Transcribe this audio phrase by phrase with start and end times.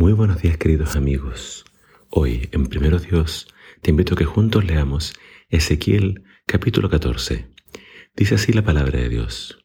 [0.00, 1.66] Muy buenos días queridos amigos.
[2.08, 3.48] Hoy en Primero Dios
[3.82, 5.12] te invito a que juntos leamos
[5.50, 7.50] Ezequiel capítulo 14.
[8.16, 9.62] Dice así la palabra de Dios.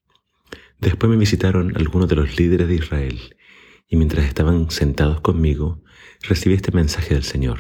[0.77, 3.37] Después me visitaron algunos de los líderes de Israel
[3.87, 5.81] y mientras estaban sentados conmigo
[6.27, 7.59] recibí este mensaje del Señor.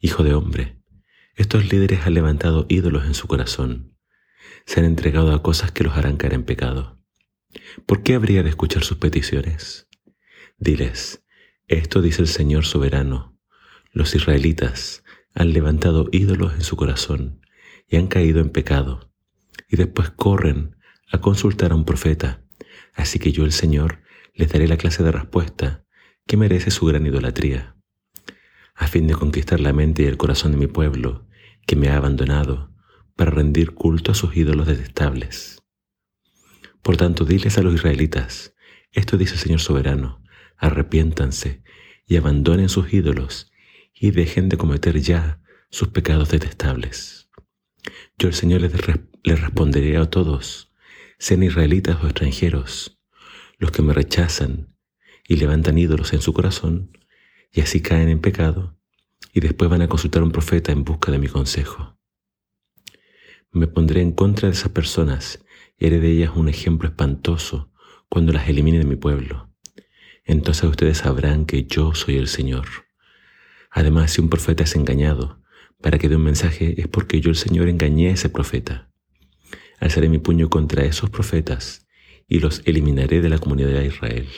[0.00, 0.82] Hijo de hombre,
[1.34, 3.96] estos líderes han levantado ídolos en su corazón.
[4.66, 7.00] Se han entregado a cosas que los harán caer en pecado.
[7.86, 9.88] ¿Por qué habría de escuchar sus peticiones?
[10.58, 11.23] Diles,
[11.68, 13.38] esto dice el Señor soberano.
[13.92, 15.02] Los israelitas
[15.34, 17.40] han levantado ídolos en su corazón
[17.88, 19.10] y han caído en pecado,
[19.68, 20.76] y después corren
[21.10, 22.42] a consultar a un profeta.
[22.94, 24.02] Así que yo, el Señor,
[24.34, 25.84] les daré la clase de respuesta
[26.26, 27.76] que merece su gran idolatría,
[28.74, 31.26] a fin de conquistar la mente y el corazón de mi pueblo,
[31.66, 32.72] que me ha abandonado,
[33.16, 35.62] para rendir culto a sus ídolos detestables.
[36.82, 38.54] Por tanto, diles a los israelitas,
[38.92, 40.23] esto dice el Señor soberano,
[40.56, 41.62] arrepiéntanse
[42.06, 43.50] y abandonen sus ídolos
[43.94, 47.30] y dejen de cometer ya sus pecados detestables.
[48.18, 48.72] Yo el Señor les,
[49.40, 50.72] responderé a todos,
[51.18, 53.00] sean israelitas o extranjeros,
[53.58, 54.74] los que me rechazan
[55.26, 56.96] y levantan ídolos en su corazón
[57.52, 58.78] y así caen en pecado
[59.32, 61.98] y después van a consultar a un profeta en busca de mi consejo.
[63.50, 65.44] Me pondré en contra de esas personas
[65.78, 67.72] y haré de ellas un ejemplo espantoso
[68.08, 69.53] cuando las elimine de mi pueblo
[70.24, 72.66] entonces ustedes sabrán que yo soy el Señor.
[73.70, 75.42] Además, si un profeta es engañado
[75.82, 78.90] para que dé un mensaje, es porque yo el Señor engañé a ese profeta.
[79.80, 81.86] Alzaré mi puño contra esos profetas
[82.26, 84.28] y los eliminaré de la comunidad de Israel.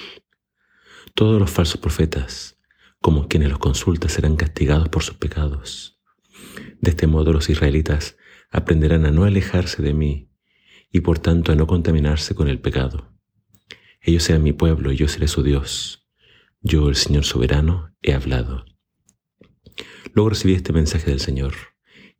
[1.14, 2.58] Todos los falsos profetas,
[3.00, 6.00] como quienes los consultan, serán castigados por sus pecados.
[6.80, 8.16] De este modo los israelitas
[8.50, 10.30] aprenderán a no alejarse de mí
[10.90, 13.15] y por tanto a no contaminarse con el pecado.
[14.06, 16.06] Ellos sean mi pueblo y yo seré su Dios.
[16.60, 18.64] Yo, el Señor soberano, he hablado.
[20.14, 21.54] Luego recibí este mensaje del Señor.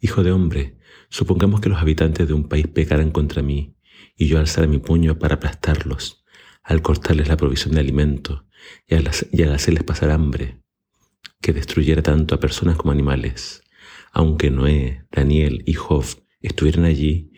[0.00, 0.78] Hijo de hombre,
[1.10, 3.76] supongamos que los habitantes de un país pecaran contra mí
[4.16, 6.24] y yo alzara mi puño para aplastarlos,
[6.64, 8.48] al cortarles la provisión de alimento
[8.88, 9.06] y al,
[9.54, 10.60] hacerles pasar hambre,
[11.40, 13.62] que destruyera tanto a personas como animales.
[14.10, 16.04] Aunque Noé, Daniel y Job
[16.40, 17.30] estuvieran allí,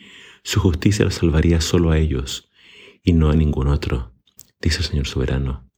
[0.43, 2.51] su justicia los salvaría solo a ellos
[3.03, 4.15] y no a ningún otro
[4.61, 5.69] dice el Señor soberano.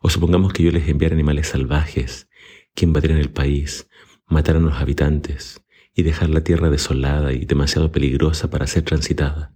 [0.00, 2.28] O supongamos que yo les enviara animales salvajes
[2.74, 3.88] que invadieran el país,
[4.26, 5.62] mataran a los habitantes
[5.94, 9.54] y dejar la tierra desolada y demasiado peligrosa para ser transitada.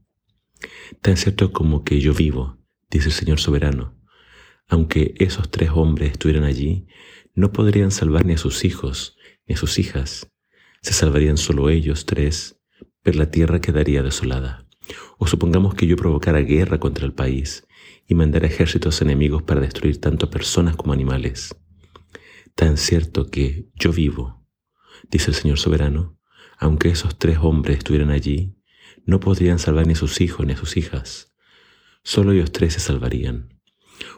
[1.00, 2.58] Tan cierto como que yo vivo,
[2.90, 3.96] dice el Señor soberano,
[4.68, 6.86] aunque esos tres hombres estuvieran allí,
[7.34, 10.30] no podrían salvar ni a sus hijos ni a sus hijas.
[10.82, 12.60] Se salvarían solo ellos tres,
[13.02, 14.66] pero la tierra quedaría desolada.
[15.18, 17.66] O supongamos que yo provocara guerra contra el país
[18.06, 21.54] y mandar ejércitos enemigos para destruir tanto personas como animales.
[22.54, 24.46] Tan cierto que yo vivo,
[25.10, 26.18] dice el Señor soberano,
[26.58, 28.54] aunque esos tres hombres estuvieran allí,
[29.04, 31.34] no podrían salvar ni a sus hijos ni a sus hijas.
[32.04, 33.58] Solo ellos tres se salvarían.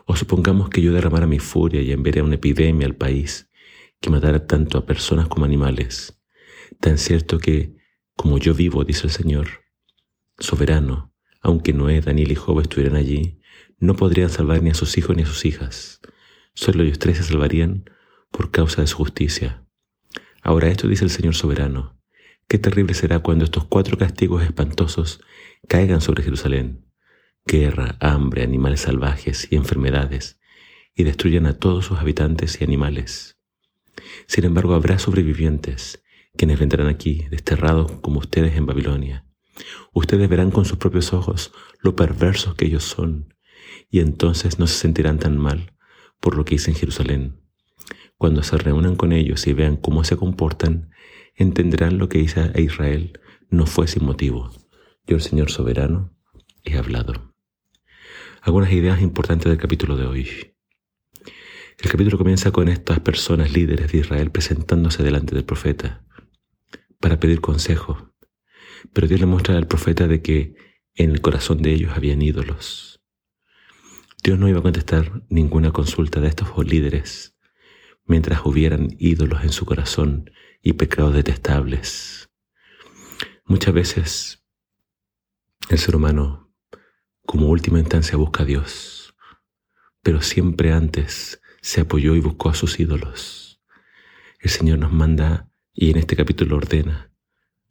[0.07, 3.51] O supongamos que yo derramara mi furia y enviara una epidemia al país
[4.01, 6.21] que matara tanto a personas como animales.
[6.81, 7.77] Tan cierto que,
[8.17, 9.64] como yo vivo, dice el Señor,
[10.39, 13.41] soberano, aunque Noé, Daniel y Job estuvieran allí,
[13.79, 16.01] no podrían salvar ni a sus hijos ni a sus hijas.
[16.55, 17.91] Solo ellos tres se salvarían
[18.31, 19.65] por causa de su justicia.
[20.43, 21.99] Ahora esto dice el Señor soberano.
[22.49, 25.21] Qué terrible será cuando estos cuatro castigos espantosos
[25.69, 26.87] caigan sobre Jerusalén.
[27.47, 30.41] Guerra, hambre, animales salvajes y enfermedades,
[30.95, 33.39] y destruyan a todos sus habitantes y animales.
[34.27, 36.03] Sin embargo, habrá sobrevivientes,
[36.37, 39.24] quienes vendrán aquí, desterrados como ustedes en Babilonia.
[39.93, 43.35] Ustedes verán con sus propios ojos lo perversos que ellos son,
[43.91, 45.73] y entonces no se sentirán tan mal
[46.21, 47.41] por lo que hice en Jerusalén.
[48.17, 50.91] Cuando se reúnan con ellos y vean cómo se comportan,
[51.35, 53.21] entenderán lo que hice a Israel
[53.51, 54.51] no fue sin motivo.
[55.07, 56.17] Yo, el Señor soberano,
[56.65, 57.35] he hablado.
[58.41, 60.55] Algunas ideas importantes del capítulo de hoy.
[61.79, 66.05] El capítulo comienza con estas personas líderes de Israel presentándose delante del profeta
[67.01, 68.14] para pedir consejo,
[68.93, 70.55] pero Dios le muestra al profeta de que
[70.95, 72.95] en el corazón de ellos habían ídolos
[74.25, 77.37] Dios no iba a contestar ninguna consulta de estos líderes
[78.07, 80.31] mientras hubieran ídolos en su corazón
[80.63, 82.31] y pecados detestables.
[83.45, 84.43] Muchas veces
[85.69, 86.51] el ser humano
[87.27, 89.15] como última instancia busca a Dios,
[90.03, 93.61] pero siempre antes se apoyó y buscó a sus ídolos.
[94.41, 97.14] El Señor nos manda y en este capítulo ordena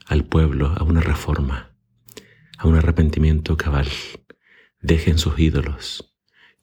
[0.06, 1.76] al pueblo a una reforma,
[2.58, 3.88] a un arrepentimiento cabal.
[4.82, 6.14] Dejen sus ídolos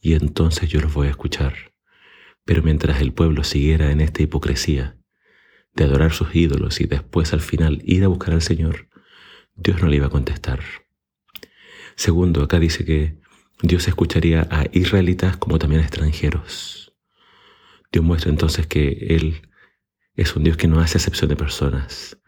[0.00, 1.72] y entonces yo los voy a escuchar.
[2.44, 4.96] Pero mientras el pueblo siguiera en esta hipocresía
[5.75, 8.88] de adorar sus ídolos y después al final ir a buscar al Señor,
[9.54, 10.60] Dios no le iba a contestar.
[11.96, 13.19] Segundo, acá dice que
[13.62, 16.94] Dios escucharía a israelitas como también a extranjeros.
[17.92, 19.42] Dios muestra entonces que Él
[20.14, 22.19] es un Dios que no hace excepción de personas.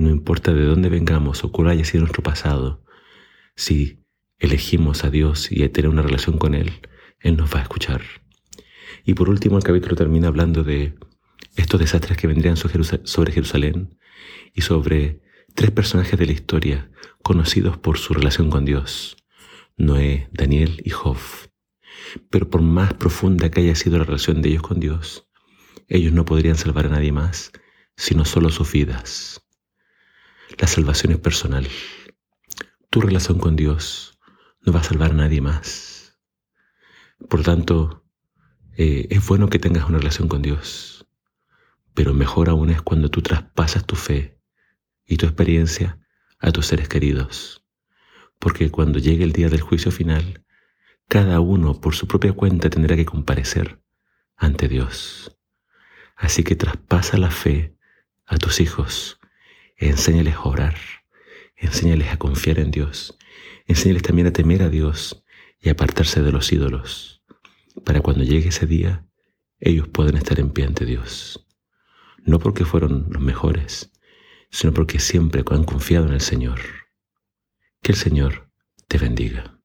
[0.00, 2.82] No importa de dónde vengamos o cuál haya sido nuestro pasado,
[3.54, 4.02] si
[4.38, 6.72] elegimos a Dios y a tener una relación con Él,
[7.20, 8.00] Él nos va a escuchar.
[9.04, 10.94] Y por último, el capítulo termina hablando de
[11.54, 13.98] estos desastres que vendrían sobre Jerusalén
[14.54, 15.20] y sobre
[15.54, 16.90] tres personajes de la historia
[17.22, 19.18] conocidos por su relación con Dios,
[19.76, 21.18] Noé, Daniel y Job.
[22.30, 25.28] Pero por más profunda que haya sido la relación de ellos con Dios,
[25.88, 27.52] ellos no podrían salvar a nadie más,
[27.98, 29.42] sino solo sus vidas.
[30.58, 31.68] La salvación es personal.
[32.90, 34.18] Tu relación con Dios
[34.62, 36.18] no va a salvar a nadie más.
[37.28, 38.04] Por tanto,
[38.76, 41.06] eh, es bueno que tengas una relación con Dios,
[41.94, 44.40] pero mejor aún es cuando tú traspasas tu fe
[45.06, 45.98] y tu experiencia
[46.38, 47.64] a tus seres queridos,
[48.38, 50.44] porque cuando llegue el día del juicio final,
[51.08, 53.82] cada uno por su propia cuenta tendrá que comparecer
[54.36, 55.36] ante Dios.
[56.16, 57.76] Así que traspasa la fe
[58.26, 59.19] a tus hijos,
[59.88, 60.76] enséñales a orar,
[61.56, 63.16] enséñales a confiar en Dios,
[63.66, 65.24] enséñales también a temer a Dios
[65.60, 67.22] y apartarse de los ídolos,
[67.84, 69.06] para cuando llegue ese día
[69.58, 71.46] ellos puedan estar en pie ante Dios,
[72.24, 73.92] no porque fueron los mejores,
[74.50, 76.60] sino porque siempre han confiado en el Señor.
[77.82, 78.50] Que el Señor
[78.88, 79.59] te bendiga.